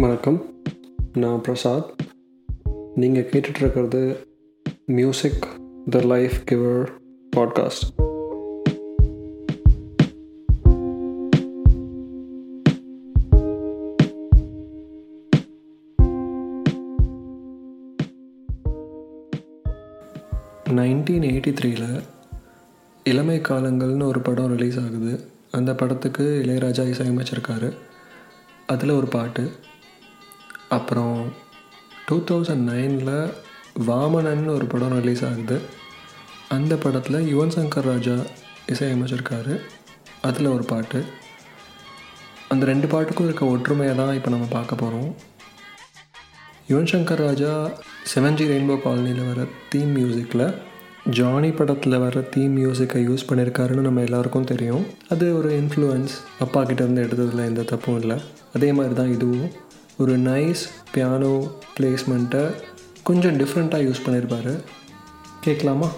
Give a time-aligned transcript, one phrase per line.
[0.00, 0.62] வணக்கம்.
[1.12, 1.94] நான் பிரசாத்.
[2.94, 4.16] நீங்கள் கேட்டுட்ருக்கிறது
[4.86, 5.46] music
[5.90, 6.88] the life giver
[7.36, 7.70] podcast
[20.70, 22.02] nineteen eighty த்ரீல
[23.04, 25.20] இளமை காலங்கள்னு ஒரு படம் ரிலீஸ் ஆகுது.
[25.50, 27.72] அந்த படத்துக்கு இளையராஜா இசையமைச்சிருக்காரு.
[28.66, 29.50] அதில் ஒரு பாட்டு
[30.76, 31.18] அப்புறம்
[32.06, 33.16] டூ தௌசண்ட் நைனில்
[33.88, 35.56] வாமனன் ஒரு படம் ரிலீஸ் ஆகுது.
[36.56, 38.16] அந்த படத்தில் யுவன் சங்கர் ராஜா
[38.72, 39.54] இசையமைச்சிருக்காரு.
[40.28, 41.00] அதில் ஒரு பாட்டு.
[42.52, 45.10] அந்த ரெண்டு பாட்டுக்கும் இருக்க ஒற்றுமையை தான் இப்போ நம்ம பார்க்க போகிறோம்
[46.70, 47.52] Yuvan Shankar Raja
[48.12, 49.42] seven G Rainbow காலனியில் வர
[49.72, 50.46] தீம் மியூசிக்கில்
[51.18, 54.84] ஜானி படத்தில் வர தீம் மியூசிக்கை யூஸ் பண்ணியிருக்காருன்னு நம்ம எல்லாருக்கும் தெரியும்.
[55.12, 56.14] அது ஒரு இன்ஃப்ளூயன்ஸ்
[56.44, 58.16] அப்பா கிட்டேருந்து எடுத்ததில் எந்த தப்பும் இல்லை.
[58.56, 59.48] அதே மாதிரி தான் இதுவும்.
[59.98, 60.62] ஒரு நைஸ்
[60.94, 61.32] பியானோ
[61.76, 62.42] பிளேஸ்மெண்ட்டை
[63.02, 64.52] கொஞ்சம் டிஃப்ரெண்ட்டாக யூஸ் பண்ணியிருப்பாரு
[65.40, 65.88] கேட்கலாமா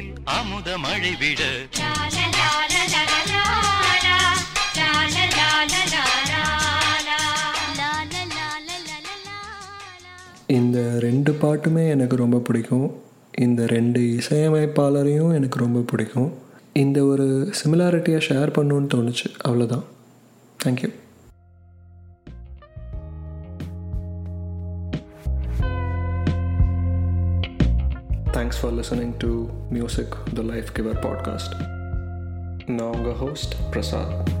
[0.00, 1.42] வயலில் அமுத மழை விட
[10.56, 12.86] இந்த ரெண்டு பாட்டுமே எனக்கு ரொம்ப பிடிக்கும்.
[13.44, 16.30] இந்த ரெண்டு இசையமைப்பாளரையும் எனக்கு ரொம்ப பிடிக்கும்.
[16.82, 17.26] இந்த ஒரு
[17.60, 19.28] சிமிலாரிட்டியை ஷேர் பண்ணணுன்னு தோணுச்சு.
[19.48, 19.86] அவ்வளோதான்
[20.64, 20.90] thank you
[28.32, 31.50] Thanks for listening to Music the Life Giver podcast.
[32.68, 34.39] Now, your host, Prasad.